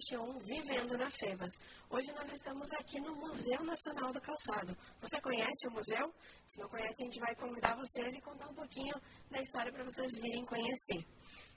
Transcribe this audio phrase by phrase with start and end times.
[0.00, 1.50] podcast 1 Vivendo na Febas.
[1.90, 4.76] Hoje nós estamos aqui no Museu Nacional do Calçado.
[5.00, 6.14] Você conhece o museu?
[6.48, 8.94] Se não conhece, a gente vai convidar vocês e contar um pouquinho
[9.30, 11.04] da história para vocês virem conhecer.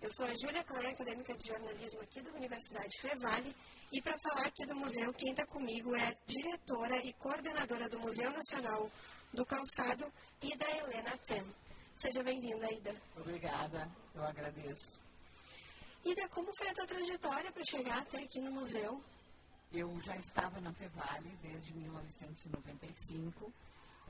[0.01, 3.55] Eu sou a Júlia Klein, acadêmica de jornalismo aqui da Universidade Fevale,
[3.91, 7.99] e para falar aqui do museu, quem está comigo é a diretora e coordenadora do
[7.99, 8.91] Museu Nacional
[9.33, 11.43] do Calçado, Ida Helena Tem.
[11.95, 12.95] Seja bem-vinda, Ida.
[13.15, 15.02] Obrigada, eu agradeço.
[16.05, 19.01] Ida, como foi a tua trajetória para chegar até aqui no museu?
[19.71, 23.53] Eu já estava na Fevale desde 1995.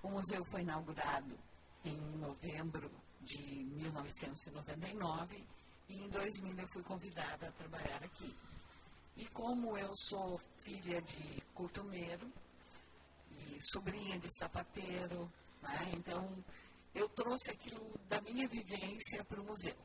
[0.01, 1.37] O museu foi inaugurado
[1.85, 2.89] em novembro
[3.21, 5.45] de 1999
[5.87, 8.35] e em 2000 eu fui convidada a trabalhar aqui.
[9.15, 12.27] E como eu sou filha de curtumeiro
[13.29, 16.43] e sobrinha de sapateiro, né, então
[16.95, 19.77] eu trouxe aquilo da minha vivência para o museu.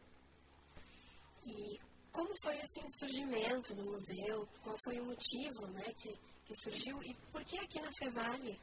[1.45, 4.49] E como foi assim o surgimento do museu?
[4.63, 7.03] Qual foi o motivo né, que, que surgiu?
[7.03, 8.59] E por que aqui na Fevale?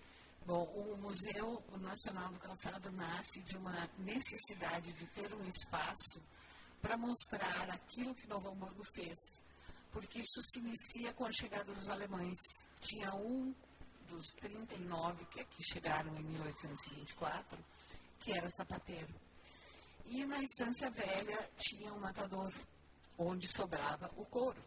[0.45, 6.21] Bom, o Museu Nacional do Calçado nasce de uma necessidade de ter um espaço
[6.79, 9.17] para mostrar aquilo que Novo Hamburgo fez.
[9.91, 12.37] Porque isso se inicia com a chegada dos alemães.
[12.79, 13.55] Tinha um
[14.07, 17.57] dos 39 que aqui chegaram em 1824,
[18.19, 19.15] que era sapateiro.
[20.05, 22.53] E na Estância Velha tinha um matador,
[23.17, 24.61] onde sobrava o couro.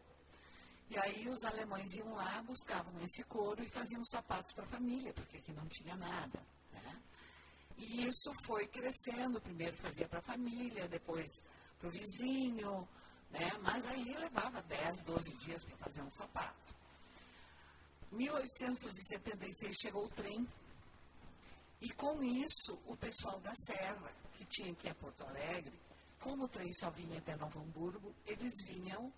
[0.90, 5.12] E aí os alemães iam lá, buscavam esse couro e faziam sapatos para a família,
[5.12, 6.42] porque aqui não tinha nada.
[6.72, 7.02] Né?
[7.76, 11.28] E isso foi crescendo, primeiro fazia para a família, depois
[11.78, 12.88] para o vizinho,
[13.30, 13.50] né?
[13.62, 16.74] mas aí levava 10, 12 dias para fazer um sapato.
[18.10, 20.48] 1876 chegou o trem,
[21.80, 25.78] e com isso o pessoal da Serra, que tinha que ir a Porto Alegre,
[26.20, 29.12] como o trem só vinha até Novo Hamburgo, eles vinham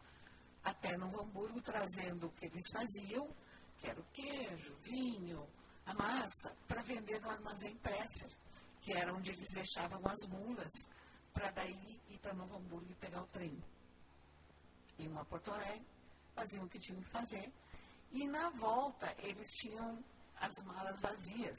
[0.63, 3.29] até Novo Hamburgo trazendo o que eles faziam,
[3.79, 5.49] que era o queijo, vinho,
[5.87, 8.31] a massa, para vender no armazém Presser,
[8.81, 10.73] que era onde eles deixavam as mulas,
[11.33, 13.59] para daí ir para Novo Hamburgo e pegar o trem.
[14.99, 15.87] Iam a Porto Alegre,
[16.35, 17.53] faziam o que tinham que fazer,
[18.13, 20.05] e na volta eles tinham
[20.37, 21.59] as malas vazias.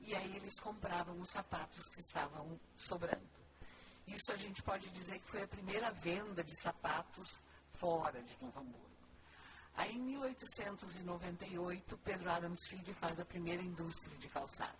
[0.00, 3.41] E aí eles compravam os sapatos que estavam sobrando.
[4.06, 7.42] Isso a gente pode dizer que foi a primeira venda de sapatos
[7.74, 8.92] fora de Novo Hamburgo.
[9.74, 14.76] Aí, em 1898, Pedro Adams Filho faz a primeira indústria de calçado.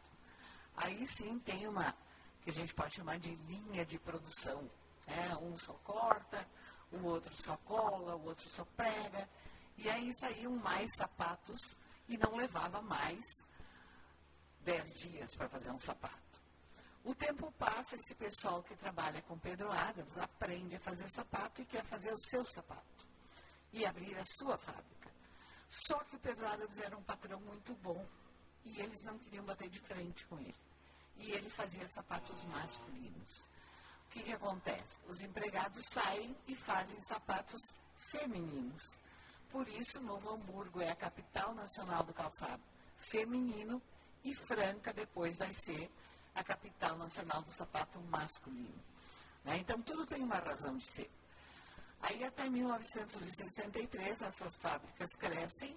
[0.76, 1.94] Aí sim tem uma,
[2.42, 4.70] que a gente pode chamar de linha de produção.
[5.06, 5.36] Né?
[5.40, 6.46] Um só corta,
[6.90, 9.28] o outro só cola, o outro só prega.
[9.78, 11.76] E aí saíam mais sapatos
[12.08, 13.24] e não levava mais
[14.60, 16.21] dez dias para fazer um sapato.
[17.04, 21.66] O tempo passa, esse pessoal que trabalha com Pedro Adams aprende a fazer sapato e
[21.66, 23.06] quer fazer o seu sapato
[23.72, 25.10] e abrir a sua fábrica.
[25.68, 28.06] Só que o Pedro Adams era um patrão muito bom
[28.64, 30.54] e eles não queriam bater de frente com ele.
[31.16, 33.48] E ele fazia sapatos masculinos.
[34.06, 34.98] O que, que acontece?
[35.08, 37.60] Os empregados saem e fazem sapatos
[37.96, 38.82] femininos.
[39.50, 42.62] Por isso, Novo Hamburgo é a capital nacional do calçado
[42.98, 43.82] feminino
[44.24, 45.90] e Franca depois vai ser
[46.34, 48.82] a capital nacional do sapato masculino.
[49.44, 49.58] Né?
[49.58, 51.10] Então, tudo tem uma razão de ser.
[52.00, 55.76] Aí, até 1963, essas fábricas crescem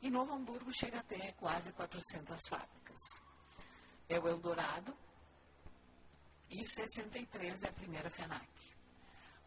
[0.00, 3.00] e Novo Hamburgo chega a ter quase 400 fábricas.
[4.08, 4.96] É o Eldorado
[6.50, 8.48] e 63 é a primeira FENAC.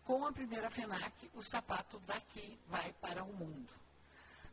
[0.03, 3.73] Com a primeira FENAC, o sapato daqui vai para o mundo.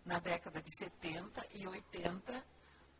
[0.04, 2.44] Na década de 70 e 80,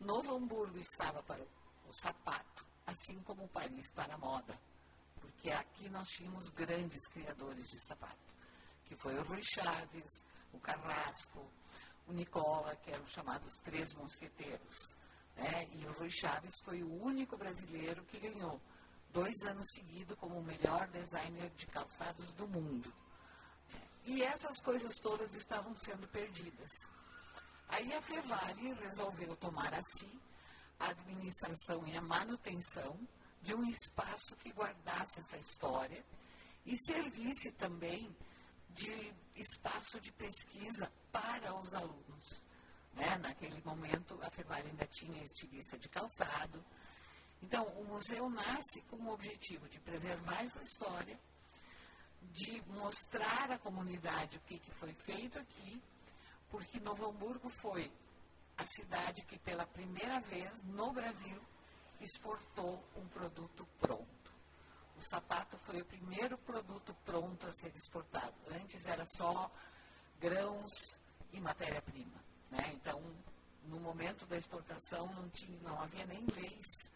[0.00, 1.42] Novo Hamburgo estava para
[1.86, 4.58] o sapato assim como o país para a moda,
[5.20, 8.34] porque aqui nós tínhamos grandes criadores de sapato,
[8.86, 11.46] que foi o Rui Chaves, o Carrasco,
[12.06, 14.96] o Nicola, que eram chamados Três Mosqueteiros.
[15.36, 15.68] Né?
[15.72, 18.58] E o Rui Chaves foi o único brasileiro que ganhou
[19.12, 22.90] dois anos seguidos como o melhor designer de calçados do mundo.
[24.06, 26.70] E essas coisas todas estavam sendo perdidas.
[27.68, 30.18] Aí a Fevale resolveu tomar a si
[30.78, 32.98] a administração e a manutenção
[33.42, 36.04] de um espaço que guardasse essa história
[36.64, 38.14] e servisse também
[38.70, 42.42] de espaço de pesquisa para os alunos.
[42.94, 43.16] Né?
[43.18, 46.64] Naquele momento, a FEVAL ainda tinha estilista de calçado.
[47.42, 51.18] Então, o museu nasce com o objetivo de preservar essa história,
[52.32, 55.80] de mostrar à comunidade o que, que foi feito aqui,
[56.48, 57.90] porque Novo Hamburgo foi
[58.58, 61.40] a cidade que pela primeira vez no Brasil
[62.00, 64.32] exportou um produto pronto.
[64.96, 68.34] O sapato foi o primeiro produto pronto a ser exportado.
[68.50, 69.50] Antes era só
[70.20, 70.98] grãos
[71.32, 72.20] e matéria-prima.
[72.50, 72.72] Né?
[72.74, 73.00] Então,
[73.64, 76.90] no momento da exportação, não, tinha, não havia nem leis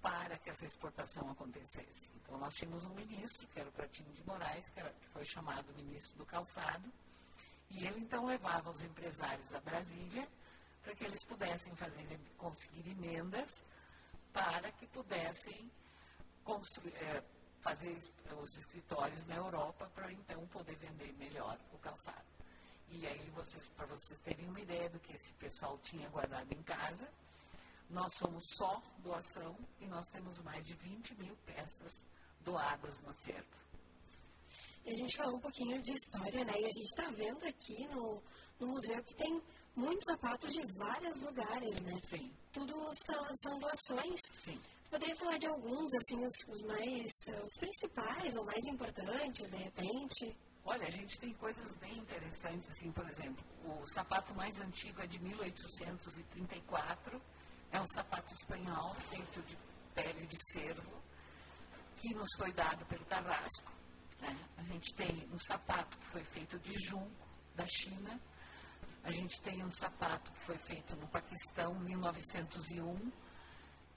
[0.00, 2.12] para que essa exportação acontecesse.
[2.22, 5.24] Então, nós tínhamos um ministro, que era o Pratinho de Moraes, que, era, que foi
[5.24, 6.92] chamado ministro do calçado,
[7.70, 10.28] e ele então levava os empresários a Brasília
[10.86, 13.60] para que eles pudessem fazer, conseguir emendas
[14.32, 15.68] para que pudessem
[16.44, 17.24] construir, é,
[17.60, 17.98] fazer
[18.40, 22.24] os escritórios na Europa para então poder vender melhor o calçado.
[22.88, 26.62] E aí, vocês, para vocês terem uma ideia do que esse pessoal tinha guardado em
[26.62, 27.08] casa,
[27.90, 32.04] nós somos só doação e nós temos mais de 20 mil peças
[32.42, 33.56] doadas no acervo.
[34.84, 36.52] E a gente falou um pouquinho de história, né?
[36.52, 38.22] E a gente está vendo aqui no,
[38.60, 39.42] no museu que tem
[39.76, 42.00] muitos sapatos de vários lugares, né?
[42.08, 42.32] Sim.
[42.52, 44.20] Tudo são, são doações.
[44.42, 44.60] Sim.
[44.90, 47.12] Poderia falar de alguns, assim, os, os mais,
[47.44, 50.36] os principais ou mais importantes, de repente?
[50.64, 55.06] Olha, a gente tem coisas bem interessantes, assim, por exemplo, o sapato mais antigo é
[55.06, 57.22] de 1834,
[57.70, 59.56] é um sapato espanhol feito de
[59.94, 61.02] pele de cervo,
[61.96, 63.72] que nos foi dado pelo Carrasco.
[64.20, 64.36] Né?
[64.56, 68.20] A gente tem um sapato que foi feito de junco, da China.
[69.06, 73.12] A gente tem um sapato que foi feito no Paquistão, 1901,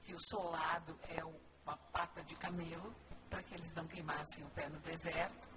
[0.05, 2.95] que o solado é uma pata de camelo,
[3.27, 5.49] para que eles não queimassem o pé no deserto.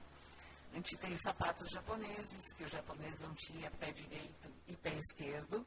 [0.73, 5.67] A gente tem sapatos japoneses, que o japonês não tinha pé direito e pé esquerdo.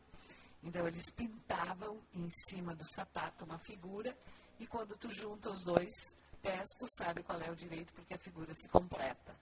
[0.64, 4.18] Então eles pintavam em cima do sapato uma figura
[4.60, 5.94] e quando tu junta os dois
[6.42, 9.40] pés, tu sabe qual é o direito porque a figura se completa.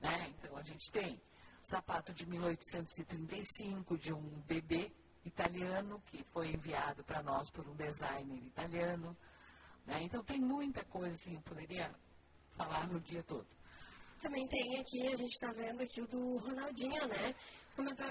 [0.00, 0.34] Né?
[0.36, 1.22] Então a gente tem
[1.68, 4.90] sapato de 1835 de um bebê
[5.24, 9.16] italiano que foi enviado para nós por um designer italiano.
[9.86, 10.02] Né?
[10.02, 11.94] Então tem muita coisa assim, eu poderia
[12.56, 13.46] falar no dia todo.
[14.20, 17.34] Também tem aqui, a gente está vendo aqui o do Ronaldinho, né?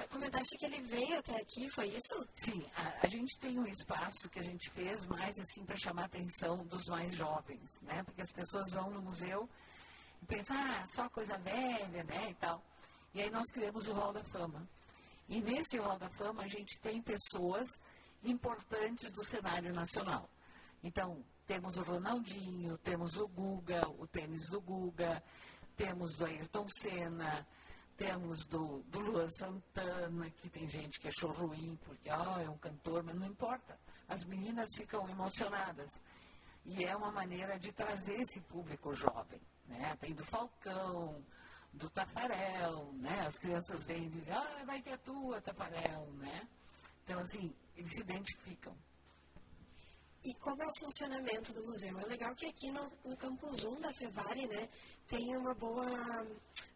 [0.10, 2.26] comentaste que ele veio até aqui, foi isso?
[2.36, 6.04] Sim, a, a, gente tem um espaço que a gente fez mais assim para chamar
[6.04, 8.02] a atenção dos mais jovens, né?
[8.04, 9.50] Porque as pessoas vão no museu
[10.22, 12.30] e pensam, ah, só coisa velha, né?
[12.30, 12.64] E tal.
[13.14, 14.68] E aí nós criamos o Hall da Fama.
[15.28, 17.68] E nesse Hall da Fama a gente tem pessoas
[18.24, 20.30] importantes do cenário nacional.
[20.84, 25.24] Então, temos o Ronaldinho, temos o Guga, o tênis do Guga,
[25.76, 27.48] temos do Ayrton Senna,
[27.96, 32.58] temos do, do Luan Santana, que tem gente que achou ruim, porque oh, é um
[32.58, 33.80] cantor, mas não importa.
[34.08, 36.00] As meninas ficam emocionadas.
[36.66, 39.42] E é uma maneira de trazer esse público jovem.
[39.66, 39.96] Né?
[40.00, 41.24] Tem do Falcão,
[41.78, 43.22] do Tafarel, né?
[43.26, 46.48] As crianças vêm e dizem, ah, vai ter a tua, Tafarel, né?
[47.04, 48.76] Então, assim, eles se identificam.
[50.26, 51.98] E como é o funcionamento do museu?
[52.00, 54.68] É legal que aqui no, no Campus 1 da Fevari, né,
[55.08, 56.28] tem uma boa,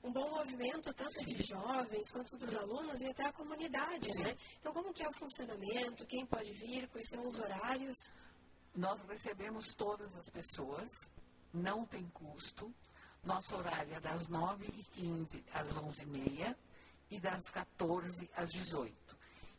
[0.01, 1.33] um bom movimento tanto Sim.
[1.33, 4.23] de jovens quanto dos alunos e até a comunidade, Sim.
[4.23, 4.37] né?
[4.57, 6.05] Então, como que é o funcionamento?
[6.05, 6.87] Quem pode vir?
[6.87, 7.97] Quais são os horários?
[8.73, 10.89] Nós recebemos todas as pessoas,
[11.53, 12.73] não tem custo.
[13.23, 16.55] Nosso horário é das 9h15 às 11h30
[17.11, 18.95] e das 14 às 18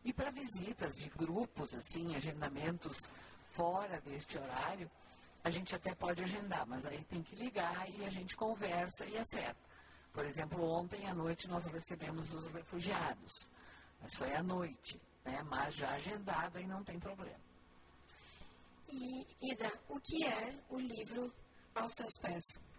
[0.05, 2.99] E para visitas de grupos, assim, agendamentos
[3.53, 4.91] fora deste horário,
[5.45, 9.17] a gente até pode agendar, mas aí tem que ligar e a gente conversa e
[9.17, 9.61] acerta.
[10.13, 13.49] Por exemplo, ontem à noite nós recebemos os refugiados,
[14.01, 15.41] mas foi à noite, né?
[15.45, 17.41] mas já agendado e não tem problema.
[18.89, 21.33] E, Ida, o que é o livro
[21.75, 22.72] Aos Seus Pés?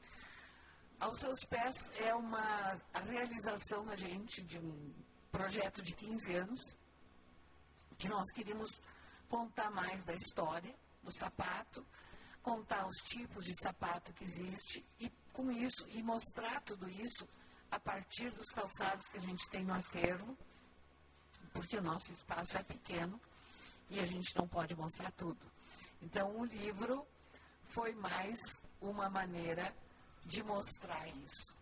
[1.03, 4.93] Aos Seus Pés é uma a realização da gente de um
[5.33, 6.77] projeto de 15 anos
[7.97, 8.81] que nós queríamos
[9.27, 11.85] contar mais da história do sapato,
[12.41, 17.27] contar os tipos de sapato que existe e com isso e mostrar tudo isso
[17.69, 20.37] a partir dos calçados que a gente tem no acervo,
[21.51, 23.19] porque o nosso espaço é pequeno
[23.89, 25.51] e a gente não pode mostrar tudo.
[26.01, 27.05] Então o livro
[27.73, 28.39] foi mais
[28.79, 29.75] uma maneira
[30.25, 31.55] de mostrar isso.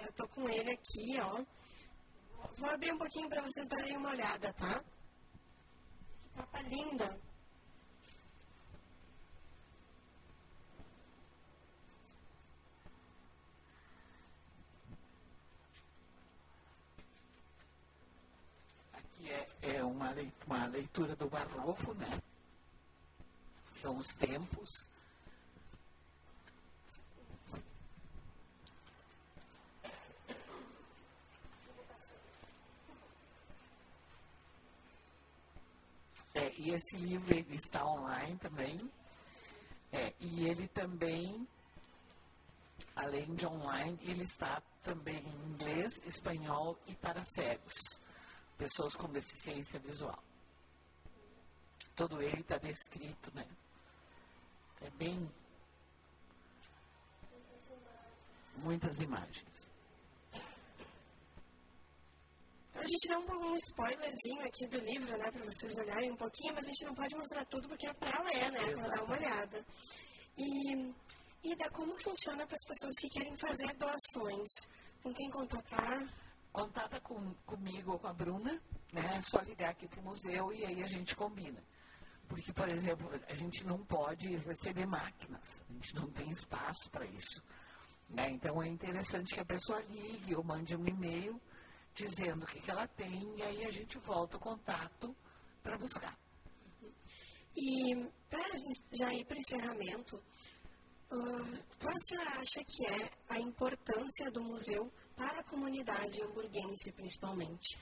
[0.00, 1.44] Eu tô com ele aqui, ó.
[2.56, 4.84] Vou abrir um pouquinho para vocês darem uma olhada, tá?
[6.36, 7.18] Capa linda.
[18.92, 22.10] Aqui é, é uma, leitura, uma leitura do barroco, né?
[23.80, 24.88] São os tempos
[36.34, 38.90] É, e esse livro ele está online também.
[39.92, 41.46] É, e ele também,
[42.96, 47.74] além de online, ele está também em inglês, espanhol e para cegos.
[48.56, 50.22] pessoas com deficiência visual.
[51.94, 53.46] Todo ele está descrito, né?
[54.80, 55.30] É bem.
[58.56, 59.70] Muitas imagens.
[62.84, 66.52] A gente dá um, um spoilerzinho aqui do livro, né, para vocês olharem um pouquinho,
[66.54, 69.16] mas a gente não pode mostrar tudo porque é para ler, né, para dar uma
[69.16, 69.64] olhada.
[70.36, 70.92] E,
[71.42, 74.50] e da como funciona para as pessoas que querem fazer doações.
[75.02, 76.14] Com quem contatar?
[76.52, 78.60] Contata com, comigo ou com a Bruna,
[78.92, 79.16] né?
[79.16, 81.64] É só ligar aqui para o museu e aí a gente combina.
[82.28, 87.06] Porque, por exemplo, a gente não pode receber máquinas, a gente não tem espaço para
[87.06, 87.42] isso.
[88.10, 88.30] Né?
[88.32, 91.40] Então é interessante que a pessoa ligue ou mande um e-mail
[91.94, 95.14] dizendo o que, que ela tem e aí a gente volta o contato
[95.62, 96.18] para buscar.
[97.56, 97.94] E
[98.28, 98.44] para
[98.92, 100.16] já ir para o encerramento,
[101.12, 106.92] hum, qual a senhora acha que é a importância do museu para a comunidade hamburguense,
[106.92, 107.78] principalmente?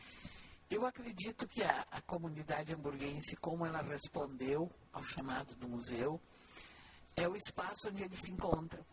[0.71, 6.21] Eu acredito que a, a comunidade hamburguense, como ela respondeu ao chamado do museu,
[7.17, 8.85] é o espaço onde eles se encontram,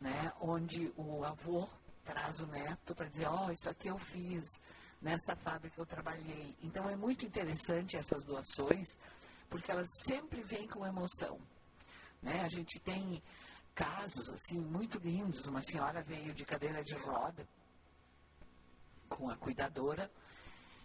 [0.00, 0.32] né?
[0.40, 1.68] onde o avô
[2.06, 4.60] traz o neto para dizer, ó, oh, isso aqui eu fiz,
[5.02, 6.54] nesta fábrica eu trabalhei.
[6.62, 8.96] Então é muito interessante essas doações,
[9.50, 11.38] porque elas sempre vêm com emoção.
[12.22, 12.40] Né?
[12.42, 13.22] A gente tem
[13.74, 15.46] casos assim muito lindos.
[15.46, 17.46] Uma senhora veio de cadeira de roda
[19.08, 20.10] com a cuidadora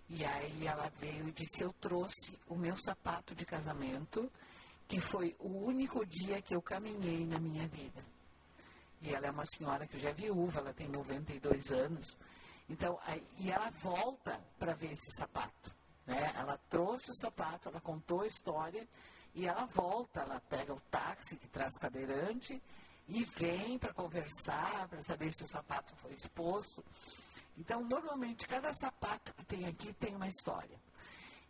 [0.09, 4.29] e aí ela veio e disse: Eu trouxe o meu sapato de casamento,
[4.87, 8.03] que foi o único dia que eu caminhei na minha vida.
[9.01, 12.17] E ela é uma senhora que já é viúva, ela tem 92 anos.
[12.69, 15.73] Então, aí, e ela volta para ver esse sapato.
[16.05, 16.31] Né?
[16.35, 18.87] Ela trouxe o sapato, ela contou a história
[19.33, 22.61] e ela volta, ela pega o táxi que traz cadeirante
[23.07, 26.83] e vem para conversar, para saber se o sapato foi exposto.
[27.57, 30.79] Então, normalmente, cada sapato que tem aqui tem uma história.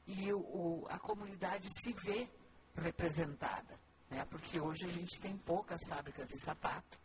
[0.07, 2.27] E o, o, a comunidade se vê
[2.75, 3.79] representada,
[4.09, 4.25] né?
[4.25, 6.99] porque hoje a gente tem poucas fábricas de sapato,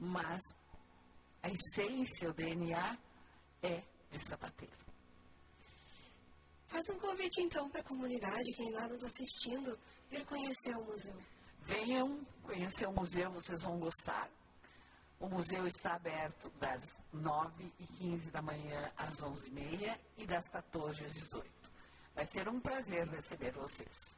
[0.00, 0.42] mas
[1.42, 2.98] a essência, o DNA
[3.62, 4.74] é de sapateiro.
[6.66, 9.78] Faz um convite então para a comunidade, quem está nos assistindo,
[10.08, 11.16] vir conhecer o museu.
[11.62, 14.30] Venham conhecer o museu, vocês vão gostar.
[15.18, 21.04] O museu está aberto das 9 e 15 da manhã às 11h30 e das 14
[21.04, 21.60] às 18
[22.14, 24.16] Vai ser um prazer receber vocês.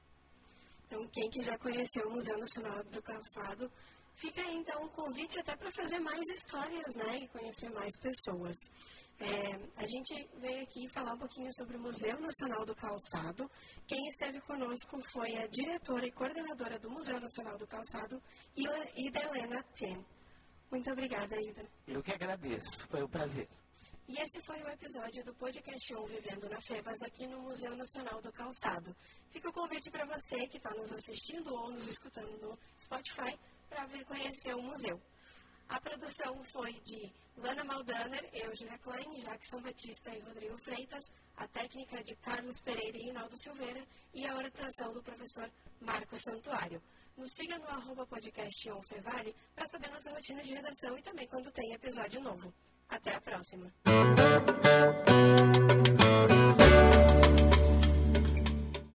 [0.86, 3.70] Então, quem quiser conhecer o Museu Nacional do Calçado,
[4.22, 7.18] fica aí então um convite até para fazer mais histórias, né?
[7.18, 8.56] E conhecer mais pessoas.
[9.18, 13.50] É, a gente veio aqui falar um pouquinho sobre o Museu Nacional do Calçado.
[13.84, 18.22] Quem esteve conosco foi a diretora e coordenadora do Museu Nacional do Calçado,
[18.56, 20.04] Ida Helena Ten.
[20.70, 21.68] Muito obrigada, Ida.
[21.86, 23.48] Eu que agradeço, foi um prazer.
[24.08, 28.20] E esse foi o episódio do podcast 1 Vivendo na Febas aqui no Museu Nacional
[28.20, 28.94] do Calçado.
[29.30, 33.38] Fica o convite para você que está nos assistindo ou nos escutando no Spotify
[33.72, 35.00] para vir conhecer o museu.
[35.68, 41.04] A produção foi de Lana Maldaner, Eugênia Klein, Jackson Batista e Rodrigo Freitas,
[41.36, 45.50] a técnica de Carlos Pereira e Rinaldo Silveira e a orientação do professor
[45.80, 46.82] Marcos Santuário.
[47.16, 51.50] Nos siga no arroba podcast Onfevale para saber nossa rotina de redação e também quando
[51.50, 52.52] tem episódio novo.
[52.88, 53.72] Até a próxima!